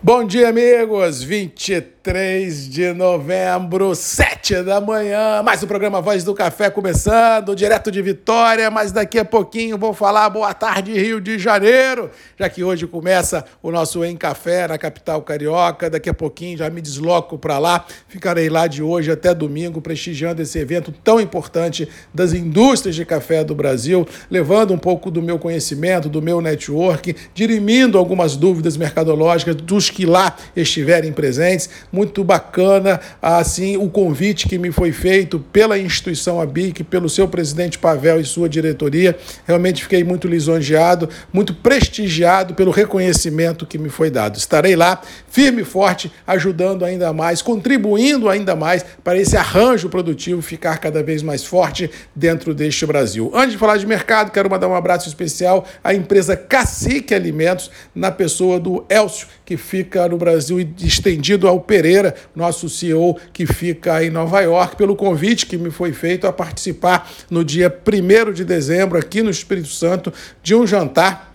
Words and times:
Bom 0.00 0.24
dia, 0.24 0.50
amigos! 0.50 1.24
23 1.24 1.97
de 2.08 2.94
novembro, 2.94 3.94
7 3.94 4.62
da 4.62 4.80
manhã. 4.80 5.42
Mais 5.42 5.62
um 5.62 5.66
programa 5.66 6.00
Voz 6.00 6.24
do 6.24 6.32
Café 6.32 6.70
começando, 6.70 7.54
direto 7.54 7.90
de 7.90 8.00
Vitória. 8.00 8.70
Mas 8.70 8.90
daqui 8.90 9.18
a 9.18 9.26
pouquinho 9.26 9.76
vou 9.76 9.92
falar 9.92 10.30
boa 10.30 10.54
tarde, 10.54 10.98
Rio 10.98 11.20
de 11.20 11.38
Janeiro, 11.38 12.10
já 12.38 12.48
que 12.48 12.64
hoje 12.64 12.86
começa 12.86 13.44
o 13.62 13.70
nosso 13.70 14.02
Em 14.02 14.16
Café 14.16 14.66
na 14.66 14.78
capital 14.78 15.20
carioca. 15.20 15.90
Daqui 15.90 16.08
a 16.08 16.14
pouquinho 16.14 16.56
já 16.56 16.70
me 16.70 16.80
desloco 16.80 17.36
para 17.36 17.58
lá. 17.58 17.84
Ficarei 18.08 18.48
lá 18.48 18.66
de 18.66 18.82
hoje 18.82 19.12
até 19.12 19.34
domingo, 19.34 19.82
prestigiando 19.82 20.40
esse 20.40 20.58
evento 20.58 20.90
tão 21.04 21.20
importante 21.20 21.86
das 22.14 22.32
indústrias 22.32 22.96
de 22.96 23.04
café 23.04 23.44
do 23.44 23.54
Brasil, 23.54 24.08
levando 24.30 24.72
um 24.72 24.78
pouco 24.78 25.10
do 25.10 25.20
meu 25.20 25.38
conhecimento, 25.38 26.08
do 26.08 26.22
meu 26.22 26.40
network, 26.40 27.14
dirimindo 27.34 27.98
algumas 27.98 28.34
dúvidas 28.34 28.78
mercadológicas 28.78 29.54
dos 29.56 29.90
que 29.90 30.06
lá 30.06 30.34
estiverem 30.56 31.12
presentes. 31.12 31.68
Muito 31.98 32.22
bacana, 32.22 33.00
assim, 33.20 33.76
o 33.76 33.90
convite 33.90 34.46
que 34.48 34.56
me 34.56 34.70
foi 34.70 34.92
feito 34.92 35.40
pela 35.40 35.76
instituição 35.76 36.40
ABIC, 36.40 36.84
pelo 36.84 37.08
seu 37.08 37.26
presidente 37.26 37.76
Pavel 37.76 38.20
e 38.20 38.24
sua 38.24 38.48
diretoria. 38.48 39.18
Realmente 39.44 39.82
fiquei 39.82 40.04
muito 40.04 40.28
lisonjeado, 40.28 41.08
muito 41.32 41.52
prestigiado 41.52 42.54
pelo 42.54 42.70
reconhecimento 42.70 43.66
que 43.66 43.76
me 43.76 43.88
foi 43.88 44.10
dado. 44.10 44.36
Estarei 44.36 44.76
lá, 44.76 45.02
firme 45.28 45.62
e 45.62 45.64
forte, 45.64 46.12
ajudando 46.24 46.84
ainda 46.84 47.12
mais, 47.12 47.42
contribuindo 47.42 48.28
ainda 48.28 48.54
mais 48.54 48.86
para 49.02 49.18
esse 49.18 49.36
arranjo 49.36 49.88
produtivo 49.88 50.40
ficar 50.40 50.78
cada 50.78 51.02
vez 51.02 51.20
mais 51.20 51.44
forte 51.44 51.90
dentro 52.14 52.54
deste 52.54 52.86
Brasil. 52.86 53.32
Antes 53.34 53.54
de 53.54 53.58
falar 53.58 53.76
de 53.76 53.88
mercado, 53.88 54.30
quero 54.30 54.48
mandar 54.48 54.68
um 54.68 54.74
abraço 54.76 55.08
especial 55.08 55.66
à 55.82 55.92
empresa 55.92 56.36
Cacique 56.36 57.12
Alimentos, 57.12 57.72
na 57.92 58.12
pessoa 58.12 58.60
do 58.60 58.84
Elcio, 58.88 59.26
que 59.48 59.56
fica 59.56 60.06
no 60.06 60.18
Brasil 60.18 60.58
estendido 60.78 61.48
ao 61.48 61.58
Pereira, 61.58 62.14
nosso 62.36 62.68
CEO 62.68 63.16
que 63.32 63.46
fica 63.46 64.04
em 64.04 64.10
Nova 64.10 64.42
York, 64.42 64.76
pelo 64.76 64.94
convite 64.94 65.46
que 65.46 65.56
me 65.56 65.70
foi 65.70 65.90
feito 65.90 66.26
a 66.26 66.32
participar 66.34 67.10
no 67.30 67.42
dia 67.42 67.74
1 67.74 68.30
de 68.34 68.44
dezembro, 68.44 68.98
aqui 68.98 69.22
no 69.22 69.30
Espírito 69.30 69.68
Santo, 69.68 70.12
de 70.42 70.54
um 70.54 70.66
jantar 70.66 71.27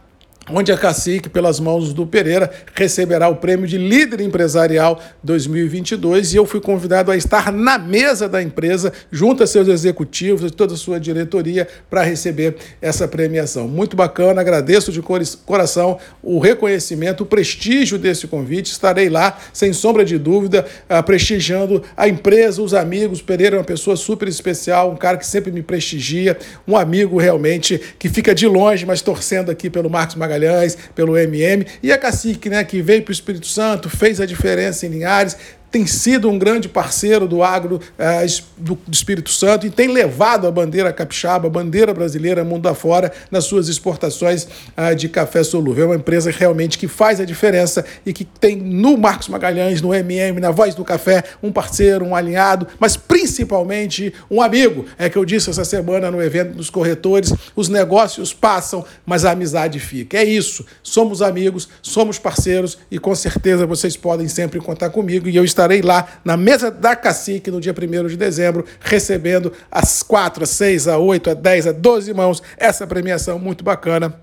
onde 0.49 0.72
a 0.72 0.77
Cacique, 0.77 1.30
pelas 1.30 1.59
mãos 1.59 1.94
do 1.94 2.05
Pereira, 2.05 2.52
receberá 2.73 3.30
o 3.30 3.38
prêmio 3.38 3.66
de 3.66 3.77
líder 3.77 4.19
empresarial 4.19 5.00
2022 5.23 6.33
e 6.33 6.38
eu 6.38 6.45
fui 6.45 6.59
convidado 6.59 7.11
a 7.11 7.17
estar 7.17 7.52
na 7.52 7.77
mesa 7.77 8.27
da 8.27 8.41
empresa, 8.41 8.91
junto 9.09 9.44
a 9.44 9.47
seus 9.47 9.67
executivos 9.67 10.44
e 10.44 10.53
toda 10.53 10.73
a 10.73 10.77
sua 10.77 11.00
diretoria, 11.00 11.67
para 11.89 12.03
receber 12.03 12.58
essa 12.81 13.08
premiação. 13.08 13.67
Muito 13.67 13.95
bacana, 13.95 14.41
agradeço 14.41 14.91
de 14.91 15.02
coração 15.45 15.97
o 16.22 16.39
reconhecimento, 16.39 17.23
o 17.23 17.25
prestígio 17.25 17.97
desse 17.97 18.28
convite. 18.28 18.72
Estarei 18.72 19.09
lá, 19.09 19.38
sem 19.53 19.72
sombra 19.72 20.03
de 20.03 20.17
dúvida, 20.17 20.66
ah, 20.89 21.02
prestigiando 21.02 21.81
a 21.95 22.07
empresa, 22.07 22.61
os 22.61 22.73
amigos. 22.73 23.19
O 23.19 23.23
Pereira 23.23 23.55
é 23.55 23.59
uma 23.59 23.66
pessoa 23.66 23.95
super 23.95 24.28
especial, 24.28 24.91
um 24.91 24.97
cara 24.97 25.17
que 25.17 25.25
sempre 25.25 25.52
me 25.52 25.61
prestigia, 25.61 26.38
um 26.67 26.75
amigo 26.75 27.17
realmente 27.17 27.80
que 27.97 28.09
fica 28.09 28.35
de 28.35 28.45
longe, 28.45 28.85
mas 28.85 29.02
torcendo 29.02 29.50
aqui 29.50 29.69
pelo 29.69 29.89
Marcos 29.89 30.16
Magalhães 30.16 30.33
Magalhães, 30.34 30.78
pelo 30.95 31.17
MM, 31.17 31.66
e 31.81 31.92
a 31.92 31.98
Cacique, 31.98 32.50
né, 32.50 32.64
que 32.64 32.81
veio 32.81 33.03
para 33.03 33.12
o 33.12 33.14
Espírito 33.14 33.48
Santo, 33.48 33.89
fez 33.89 34.20
a 34.20 34.26
diferença 34.26 34.86
em 34.86 34.90
Linhares, 34.90 35.38
tem 35.73 35.88
sido 35.88 36.29
um 36.29 36.38
grande 36.38 36.69
parceiro 36.69 37.27
do 37.27 37.41
agro 37.41 37.81
eh, 37.97 38.27
do, 38.55 38.77
Espírito 38.91 39.31
Santo 39.31 39.66
e 39.66 39.71
tem 39.71 39.88
levado 39.88 40.45
a 40.45 40.52
bandeira 40.52 40.93
capixaba, 40.93 41.47
a 41.47 41.49
bandeira 41.49 41.91
brasileira 41.91 42.43
mundo 42.43 42.69
afora 42.69 43.11
nas 43.31 43.45
suas 43.45 43.67
exportações 43.67 44.47
eh, 44.77 44.94
de 44.94 45.09
café 45.09 45.44
solúvel. 45.44 45.85
É 45.85 45.88
uma 45.88 45.95
empresa 45.95 46.29
realmente 46.29 46.77
que 46.77 46.88
faz 46.88 47.19
a 47.19 47.25
diferença 47.25 47.83
e 48.05 48.13
que 48.13 48.23
tem 48.23 48.55
no 48.55 48.95
Marcos 48.95 49.27
Magalhães, 49.29 49.81
no 49.81 49.95
MM, 49.95 50.39
na 50.39 50.51
Voz 50.51 50.75
do 50.75 50.85
Café, 50.85 51.23
um 51.41 51.51
parceiro, 51.51 52.05
um 52.05 52.16
alinhado, 52.16 52.67
mas 52.79 52.95
principalmente 52.95 54.13
um 54.29 54.44
amigo. 54.44 54.85
É 54.95 55.09
que 55.09 55.17
eu 55.17 55.25
disse 55.25 55.49
essa 55.49 55.66
semana 55.66 56.11
no 56.11 56.22
evento 56.22 56.53
dos 56.53 56.69
corretores: 56.69 57.33
os 57.56 57.67
negócios 57.67 58.31
passam, 58.31 58.85
mas 59.03 59.25
a 59.25 59.31
amizade 59.31 59.79
fica. 59.79 60.19
É 60.19 60.23
isso. 60.23 60.63
Somos 60.83 61.23
amigos, 61.23 61.67
somos 61.81 62.19
parceiros 62.19 62.78
e 62.91 63.00
com 63.00 63.16
certeza 63.16 63.66
vocês 63.66 63.97
podem 63.97 64.28
sempre 64.28 64.59
contar 64.59 64.91
comigo 64.91 65.28
e 65.28 65.35
eu 65.35 65.44
estarei 65.44 65.62
estarei 65.63 65.81
lá 65.81 66.07
na 66.24 66.35
mesa 66.35 66.69
da 66.69 66.96
Cacique 66.96 67.50
no 67.50 67.62
dia 67.62 67.74
1 67.74 68.07
de 68.07 68.18
dezembro, 68.18 68.66
recebendo 68.81 69.51
às 69.72 70.03
4, 70.03 70.44
às 70.44 70.50
6, 70.50 70.88
às 70.88 71.00
8, 71.00 71.29
às 71.31 71.35
10, 71.38 71.68
às 71.68 71.75
12 71.75 72.13
mãos 72.13 72.44
essa 72.57 72.85
premiação 72.85 73.40
muito 73.40 73.63
bacana 73.63 74.13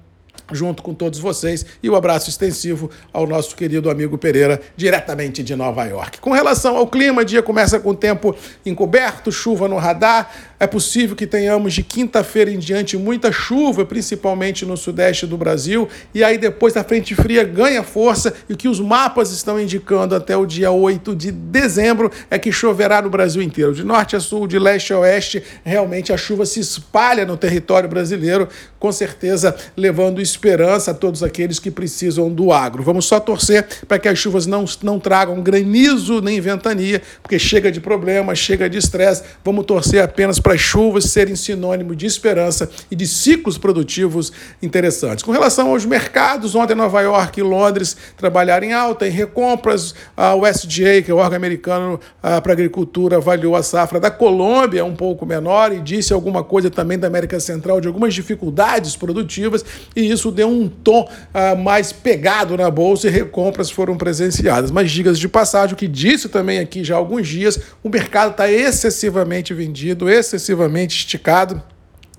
junto 0.52 0.82
com 0.82 0.94
todos 0.94 1.18
vocês 1.18 1.64
e 1.82 1.88
o 1.88 1.92
um 1.92 1.96
abraço 1.96 2.28
extensivo 2.28 2.90
ao 3.12 3.26
nosso 3.26 3.56
querido 3.56 3.90
amigo 3.90 4.18
Pereira, 4.18 4.60
diretamente 4.76 5.42
de 5.42 5.54
Nova 5.56 5.84
York. 5.84 6.20
Com 6.20 6.32
relação 6.32 6.76
ao 6.76 6.86
clima, 6.86 7.24
dia 7.24 7.42
começa 7.42 7.78
com 7.78 7.94
tempo 7.94 8.34
encoberto, 8.64 9.30
chuva 9.30 9.68
no 9.68 9.76
radar, 9.76 10.30
é 10.60 10.66
possível 10.66 11.16
que 11.16 11.26
tenhamos 11.26 11.72
de 11.72 11.82
quinta-feira 11.82 12.50
em 12.50 12.58
diante 12.58 12.96
muita 12.98 13.32
chuva, 13.32 13.86
principalmente 13.86 14.66
no 14.66 14.76
sudeste 14.76 15.26
do 15.26 15.38
Brasil, 15.38 15.88
e 16.14 16.22
aí 16.22 16.36
depois 16.36 16.76
a 16.76 16.84
frente 16.84 17.14
fria 17.14 17.42
ganha 17.42 17.82
força 17.82 18.34
e 18.46 18.52
o 18.52 18.56
que 18.56 18.68
os 18.68 18.78
mapas 18.78 19.30
estão 19.30 19.58
indicando 19.58 20.14
até 20.14 20.36
o 20.36 20.44
dia 20.44 20.70
8 20.70 21.16
de 21.16 21.32
dezembro 21.32 22.10
é 22.30 22.38
que 22.38 22.52
choverá 22.52 23.00
no 23.00 23.08
Brasil 23.08 23.40
inteiro. 23.40 23.72
De 23.72 23.82
norte 23.82 24.16
a 24.16 24.20
sul, 24.20 24.46
de 24.46 24.58
leste 24.58 24.92
a 24.92 24.98
oeste, 24.98 25.42
realmente 25.64 26.12
a 26.12 26.16
chuva 26.18 26.44
se 26.44 26.60
espalha 26.60 27.24
no 27.24 27.38
território 27.38 27.88
brasileiro, 27.88 28.46
com 28.78 28.92
certeza 28.92 29.56
levando 29.74 30.20
esperança 30.40 30.90
a 30.90 30.94
todos 30.94 31.22
aqueles 31.22 31.58
que 31.58 31.70
precisam 31.70 32.30
do 32.30 32.52
agro. 32.52 32.82
Vamos 32.82 33.06
só 33.06 33.18
torcer 33.18 33.66
para 33.88 33.98
que 33.98 34.08
as 34.08 34.18
chuvas 34.18 34.46
não, 34.46 34.66
não 34.82 35.00
tragam 35.00 35.40
granizo 35.42 36.20
nem 36.20 36.40
ventania, 36.40 37.00
porque 37.22 37.38
chega 37.38 37.72
de 37.72 37.80
problemas, 37.80 38.38
chega 38.38 38.68
de 38.68 38.76
estresse. 38.76 39.22
Vamos 39.42 39.64
torcer 39.64 40.02
apenas 40.02 40.38
para 40.38 40.50
para 40.50 40.56
as 40.56 40.60
chuvas 40.60 41.04
serem 41.04 41.36
sinônimo 41.36 41.94
de 41.94 42.06
esperança 42.06 42.68
e 42.90 42.96
de 42.96 43.06
ciclos 43.06 43.56
produtivos 43.56 44.32
interessantes. 44.60 45.22
Com 45.22 45.30
relação 45.30 45.70
aos 45.70 45.86
mercados, 45.86 46.56
ontem 46.56 46.74
Nova 46.74 47.00
York 47.00 47.38
e 47.38 47.42
Londres 47.42 47.96
trabalharam 48.16 48.66
em 48.66 48.72
alta, 48.72 49.06
em 49.06 49.12
recompras, 49.12 49.94
a 50.16 50.34
USDA, 50.34 51.02
que 51.04 51.10
é 51.10 51.14
o 51.14 51.18
órgão 51.18 51.36
americano 51.36 52.00
ah, 52.20 52.40
para 52.40 52.52
agricultura, 52.52 53.18
avaliou 53.18 53.54
a 53.54 53.62
safra 53.62 54.00
da 54.00 54.10
Colômbia 54.10 54.84
um 54.84 54.96
pouco 54.96 55.24
menor 55.24 55.72
e 55.72 55.78
disse 55.78 56.12
alguma 56.12 56.42
coisa 56.42 56.68
também 56.68 56.98
da 56.98 57.06
América 57.06 57.38
Central 57.38 57.80
de 57.80 57.86
algumas 57.86 58.12
dificuldades 58.12 58.96
produtivas 58.96 59.64
e 59.94 60.10
isso 60.10 60.29
deu 60.30 60.48
um 60.48 60.68
tom 60.68 61.08
uh, 61.08 61.56
mais 61.56 61.92
pegado 61.92 62.56
na 62.56 62.70
bolsa 62.70 63.08
e 63.08 63.10
recompras 63.10 63.70
foram 63.70 63.96
presenciadas. 63.96 64.70
Mas 64.70 64.90
digas 64.90 65.18
de 65.18 65.28
passagem, 65.28 65.74
o 65.74 65.76
que 65.76 65.88
disse 65.88 66.28
também 66.28 66.58
aqui 66.58 66.82
já 66.84 66.94
há 66.94 66.98
alguns 66.98 67.28
dias, 67.28 67.58
o 67.82 67.88
mercado 67.88 68.32
está 68.32 68.50
excessivamente 68.50 69.52
vendido, 69.54 70.08
excessivamente 70.08 70.96
esticado, 70.96 71.62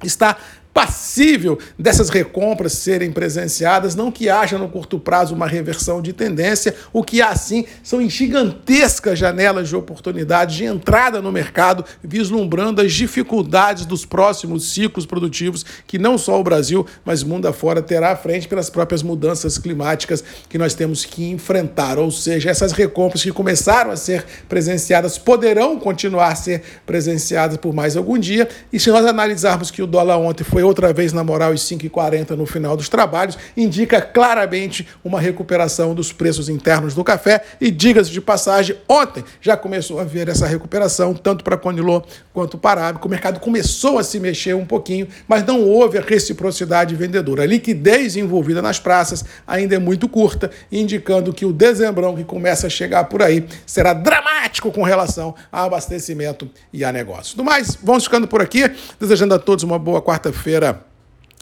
está 0.03 0.37
passível 0.73 1.59
dessas 1.77 2.09
recompras 2.09 2.73
serem 2.73 3.11
presenciadas, 3.11 3.95
não 3.95 4.11
que 4.11 4.29
haja 4.29 4.57
no 4.57 4.69
curto 4.69 4.99
prazo 4.99 5.35
uma 5.35 5.47
reversão 5.47 6.01
de 6.01 6.13
tendência, 6.13 6.75
o 6.93 7.03
que 7.03 7.21
há 7.21 7.35
sim 7.35 7.65
são 7.83 8.07
gigantescas 8.09 9.19
janelas 9.19 9.69
de 9.69 9.75
oportunidade 9.75 10.57
de 10.57 10.65
entrada 10.65 11.21
no 11.21 11.31
mercado, 11.31 11.83
vislumbrando 12.03 12.81
as 12.81 12.93
dificuldades 12.93 13.85
dos 13.85 14.05
próximos 14.05 14.73
ciclos 14.73 15.05
produtivos 15.05 15.65
que 15.85 15.99
não 15.99 16.17
só 16.17 16.39
o 16.39 16.43
Brasil, 16.43 16.85
mas 17.03 17.23
mundo 17.23 17.47
afora 17.47 17.81
terá 17.81 18.11
à 18.11 18.15
frente 18.15 18.47
pelas 18.47 18.69
próprias 18.69 19.03
mudanças 19.03 19.57
climáticas 19.57 20.23
que 20.47 20.57
nós 20.57 20.73
temos 20.73 21.03
que 21.05 21.29
enfrentar, 21.29 21.99
ou 21.99 22.11
seja, 22.11 22.49
essas 22.49 22.71
recompras 22.71 23.23
que 23.23 23.31
começaram 23.31 23.91
a 23.91 23.95
ser 23.95 24.25
presenciadas 24.47 25.17
poderão 25.17 25.77
continuar 25.77 26.31
a 26.31 26.35
ser 26.35 26.63
presenciadas 26.85 27.57
por 27.57 27.73
mais 27.73 27.97
algum 27.97 28.17
dia, 28.17 28.47
e 28.71 28.79
se 28.79 28.89
nós 28.89 29.05
analisarmos 29.05 29.69
que 29.69 29.81
o 29.81 29.87
dólar 29.87 30.17
ontem 30.17 30.43
foi 30.43 30.60
foi 30.61 30.63
outra 30.63 30.93
vez 30.93 31.11
na 31.11 31.23
moral 31.23 31.53
os 31.53 31.61
5,40 31.61 32.31
no 32.31 32.45
final 32.45 32.77
dos 32.77 32.87
trabalhos, 32.87 33.35
indica 33.57 33.99
claramente 33.99 34.87
uma 35.03 35.19
recuperação 35.19 35.95
dos 35.95 36.13
preços 36.13 36.49
internos 36.49 36.93
do 36.93 37.03
café. 37.03 37.43
E 37.59 37.71
diga-se 37.71 38.11
de 38.11 38.21
passagem, 38.21 38.77
ontem 38.87 39.23
já 39.41 39.57
começou 39.57 39.99
a 39.99 40.03
ver 40.03 40.29
essa 40.29 40.45
recuperação, 40.45 41.15
tanto 41.15 41.43
para 41.43 41.57
Conilô 41.57 42.03
quanto 42.31 42.59
para 42.59 42.81
Arábica. 42.81 43.07
O 43.07 43.09
mercado 43.09 43.39
começou 43.39 43.97
a 43.97 44.03
se 44.03 44.19
mexer 44.19 44.55
um 44.55 44.65
pouquinho, 44.65 45.07
mas 45.27 45.43
não 45.43 45.63
houve 45.63 45.97
a 45.97 46.01
reciprocidade 46.01 46.93
vendedora. 46.93 47.41
A 47.41 47.47
liquidez 47.47 48.15
envolvida 48.15 48.61
nas 48.61 48.79
praças 48.79 49.25
ainda 49.47 49.75
é 49.75 49.79
muito 49.79 50.07
curta, 50.07 50.51
indicando 50.71 51.33
que 51.33 51.45
o 51.45 51.51
dezembrão 51.51 52.15
que 52.15 52.23
começa 52.23 52.67
a 52.67 52.69
chegar 52.69 53.05
por 53.05 53.23
aí 53.23 53.47
será 53.65 53.93
dramático 53.93 54.30
com 54.71 54.83
relação 54.83 55.33
a 55.51 55.63
abastecimento 55.63 56.49
e 56.71 56.83
a 56.83 56.91
negócios. 56.91 57.33
Do 57.33 57.43
mais, 57.43 57.77
vamos 57.81 58.03
ficando 58.03 58.27
por 58.27 58.41
aqui, 58.41 58.69
desejando 58.99 59.33
a 59.33 59.39
todos 59.39 59.63
uma 59.63 59.79
boa 59.79 60.01
quarta-feira 60.01 60.41
feira 60.41 60.91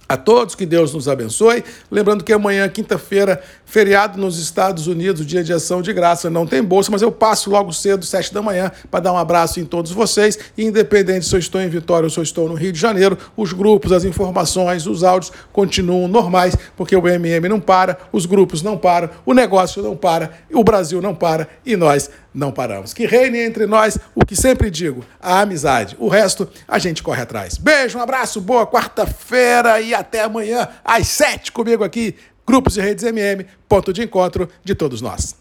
a 0.08 0.18
todos, 0.18 0.56
que 0.56 0.66
Deus 0.66 0.92
nos 0.92 1.08
abençoe. 1.08 1.64
Lembrando 1.92 2.24
que 2.24 2.34
amanhã, 2.34 2.68
quinta-feira, 2.68 3.40
feriado 3.64 4.20
nos 4.20 4.40
Estados 4.40 4.88
Unidos, 4.88 5.24
dia 5.24 5.44
de 5.44 5.54
ação 5.54 5.84
de 5.84 5.94
graça, 5.94 6.32
não 6.32 6.48
tem 6.48 6.64
bolsa, 6.64 6.92
mas 6.92 7.04
eu 7.04 7.12
passo 7.12 7.52
logo 7.52 7.72
cedo, 7.72 8.04
sete 8.04 8.34
da 8.34 8.42
manhã, 8.42 8.72
para 8.90 9.02
dar 9.02 9.14
um 9.14 9.18
abraço 9.18 9.60
em 9.60 9.66
todos 9.66 9.92
vocês. 9.92 10.40
E 10.58 10.66
independente 10.66 11.28
se 11.28 11.36
eu 11.36 11.40
estou 11.40 11.62
em 11.62 11.70
Vitória 11.70 12.08
ou 12.08 12.10
se 12.10 12.18
eu 12.18 12.24
estou 12.24 12.50
no 12.50 12.56
Rio 12.56 12.72
de 12.72 12.80
Janeiro, 12.80 13.16
os 13.38 13.54
grupos, 13.54 13.92
as 13.92 14.04
informações, 14.04 14.88
os 14.88 15.04
áudios 15.04 15.32
continuam 15.54 16.08
normais, 16.08 16.56
porque 16.76 16.96
o 16.96 17.08
MM 17.08 17.48
não 17.48 17.60
para, 17.60 17.96
os 18.12 18.26
grupos 18.26 18.64
não 18.64 18.80
param, 18.80 19.12
o 19.28 19.34
negócio 19.36 19.84
não 19.84 19.96
para, 19.96 20.32
o 20.52 20.64
Brasil 20.64 21.04
não 21.04 21.14
para 21.14 21.48
e 21.64 21.76
nós 21.76 22.10
não 22.40 22.52
paramos. 22.52 22.94
Que 22.94 23.06
reine 23.06 23.38
entre 23.38 23.68
nós 23.68 24.00
o 24.16 24.26
que 24.26 24.36
sempre 24.36 24.72
digo, 24.72 25.06
a 25.20 25.42
amizade. 25.42 25.96
O 26.00 26.08
resto 26.08 26.50
a 26.68 26.80
gente 26.80 27.04
corre 27.04 27.22
atrás. 27.22 27.58
Beijo, 27.58 28.00
um 28.00 28.02
abraço, 28.02 28.40
boa 28.40 28.66
quarta-feira 28.66 29.80
e 29.82 29.94
até 29.94 30.24
amanhã 30.24 30.68
às 30.84 31.08
sete 31.08 31.52
comigo 31.52 31.84
aqui, 31.84 32.16
Grupos 32.48 32.74
de 32.74 32.82
Redes 32.82 33.04
MM, 33.04 33.46
ponto 33.68 33.94
de 33.94 34.02
encontro 34.02 34.50
de 34.64 34.74
todos 34.74 35.02
nós. 35.02 35.36